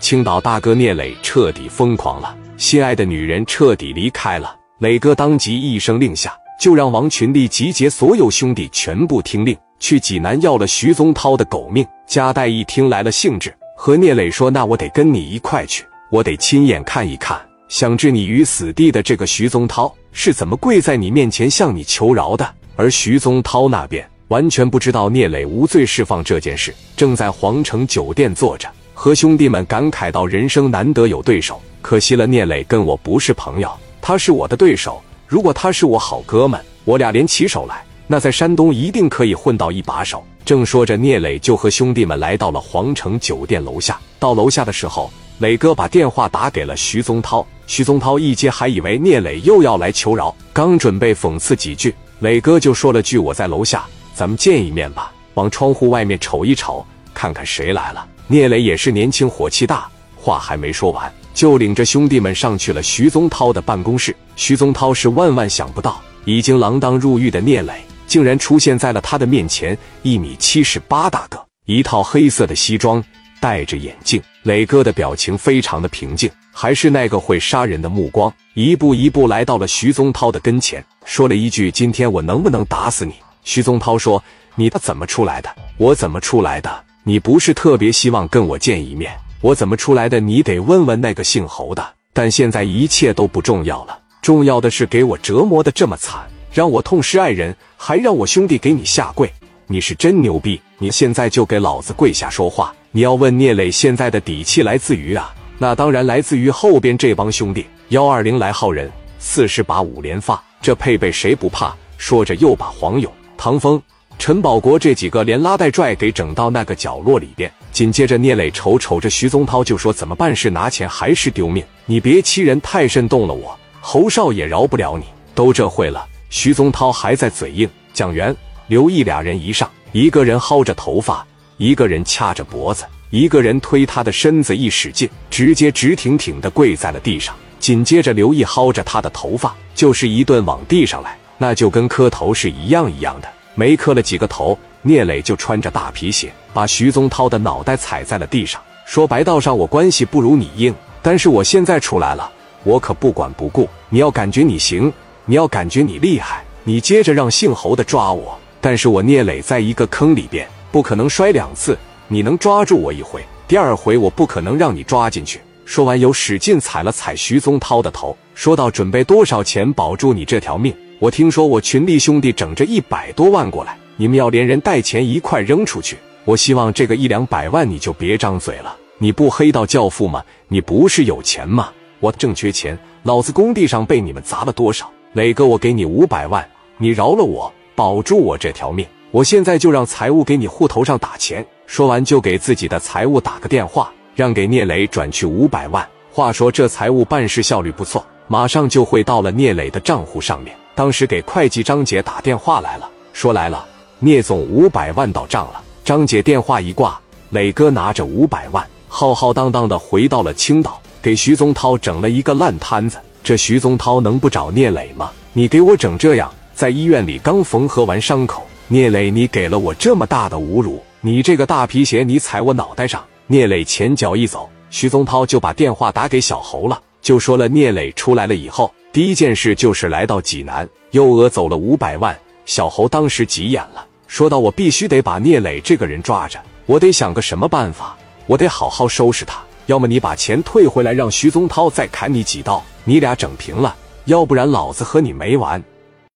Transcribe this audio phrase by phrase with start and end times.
[0.00, 4.54] 青岛大哥聂磊彻底疯狂了，心爱的女人彻底离开了。
[4.78, 11.84] 磊哥当即一声令下，就让王群力集结所有兄弟，全部听令，去济南要了徐宗涛的狗命。
[12.06, 17.38] 加代一听来了兴致，和聂磊说：“那我得跟你一块去，我得亲眼看一看，
[17.68, 28.68] 想置你于死地的这个徐宗涛是怎么跪在你面前向你求饶的。”而徐宗涛那边完全不知道聂磊无罪释放这件事，正在皇城酒店坐着，
[29.00, 33.70] 和兄弟们感慨到：“人生难得有对手，可惜了，聂磊跟我不是朋友，
[34.02, 35.00] 他是我的对手。
[35.28, 43.96] 如果他是我好哥们，我俩联起手来，那在山东一定可以混到一把手。”正说着，聂磊就和兄弟们来到了皇城酒店楼下。
[44.18, 47.46] 到楼下的时候，磊哥把电话打给了徐宗涛。
[47.68, 51.94] 徐宗涛一接，还以为聂磊又要来求饶，刚准备讽刺几句。
[52.18, 58.04] 磊哥就说了句：“我在楼下，咱们见一面吧。”往窗户外面瞅一瞅，看看谁来了。
[58.30, 64.14] 聂磊也是年轻火气大，话还没说完，就领着兄弟们上去了徐宗涛的办公室。
[64.36, 69.76] 徐宗涛是万万想不到，已经锒铛入狱的聂磊竟然出现在了他的面前。
[70.02, 73.02] 一米七十八大个，一套黑色的西装，
[73.40, 74.22] 戴着眼镜。
[74.42, 80.84] 磊哥的表情非常的平静，还是那个会杀人的目光，一步一步来到了徐宗涛的跟前。
[81.06, 84.22] 说了一句：“今天我能不能打死你？”徐宗涛说
[84.54, 85.48] ：“你他怎么出来的？
[85.78, 86.84] 我怎么出来的？
[87.08, 89.10] 你不是特别希望跟我见一面？
[89.40, 90.20] 我怎么出来的？
[90.20, 91.82] 你得问问那个姓侯的。
[92.12, 99.32] 但现在一切都不重要了，重要的是给我折磨的这么惨，让我痛失爱人，还让我兄弟给你下跪。
[99.66, 100.60] 你是真牛逼！
[100.76, 102.74] 你现在就给老子跪下说话！
[102.90, 105.34] 你要问聂磊现在的底气来自于啊？
[105.56, 111.74] 那当然来自于后边这帮兄弟：幺二零来号人，四十把五连发。”这配备谁不怕？
[111.96, 113.82] 说着又把黄勇、唐风、
[114.18, 117.50] 陈宝国这几个连拉带拽给整到那个角落里边。
[117.70, 120.34] 紧接着，聂磊瞅瞅着徐宗涛就说：“怎么办？
[120.34, 121.64] 是拿钱还是丢命？
[121.86, 125.04] 你别欺人太甚，动了我，侯少也饶不了你。
[125.34, 127.68] 都这会了，徐宗涛还在嘴硬。
[127.92, 128.34] 蒋元、
[128.66, 131.24] 刘毅俩人一上，一个人薅着头发，
[131.56, 137.34] 一个人掐着脖子，一个人推他的身子一使劲，直接直挺挺的跪在了地上。
[137.60, 139.54] 紧接着，刘毅薅着他的头发。
[139.74, 143.28] 就是一顿往地上来，那就跟磕头是一样一样的。
[143.58, 152.30] 没磕了几个头，聂磊就穿着大皮鞋，把徐宗涛的脑袋踩在了地上，说：“白道上我关系不如你硬，但是我现在出来了，
[152.62, 153.68] 我可不管不顾。
[153.88, 154.92] 你要感觉你行，
[155.24, 158.38] 你要感觉你厉害，你接着让姓侯的抓我。
[158.60, 161.76] 但是我聂磊在一个坑里边，不可能摔两次。
[162.06, 170.72] 你能抓住我一回，第二回我不可能让你抓进去。”说完，又使劲踩了踩徐宗涛的头，说道：“准备多少钱保住你这条命？
[171.00, 175.96] 我听说我群力兄弟整着一百多万过来，你们要连人带钱一块扔出去。
[176.24, 178.76] 我希望这个一两百万你就别张嘴了。
[178.98, 180.24] 你不黑道教父吗？
[180.48, 181.70] 你不是有钱吗？
[182.00, 184.90] 我正缺钱，老子工地上被你们砸了多少？
[185.12, 186.44] 磊哥，我给你五百万，
[186.78, 188.84] 你饶了我，保住我这条命。
[189.12, 193.92] 我现在就让财务给你户头上打钱。”说完，就给自己的财务打个电话。
[194.16, 195.88] 让给聂磊转去五百万。
[196.10, 200.56] 话说这财务办事效率不错，马上就会到了聂磊的账户上面。
[200.78, 203.66] 当时给会计张姐打电话来了，说来了，
[203.98, 205.60] 聂总五百万到账了。
[205.84, 206.96] 张姐电话一挂，
[207.30, 212.96] 磊哥拿着五百万，浩浩荡荡的回到了青岛，给徐宗涛整了一个烂摊子。
[213.24, 215.10] 这徐宗涛能不找聂磊吗？
[215.32, 223.04] 你给我整这样，在医院里刚缝合完伤口，聂磊，你给了我这么大的侮辱，你这个大皮鞋，你踩我脑袋上。
[223.26, 232.18] 聂磊前脚一走，徐宗涛就把电话打给小侯了，就说了聂磊出来了以后，第一件事就是来到济南，又讹走了五百万。
[232.46, 236.36] 小侯当时急眼了，说道：“我必须得把聂磊这个人抓着，
[236.66, 239.40] 我得想个什么办法，我得好好收拾他。
[239.66, 243.72] 要么你把钱退回来，让徐宗涛再砍你几刀，你俩整平了；
[244.06, 245.62] 要不然老子和你没完。”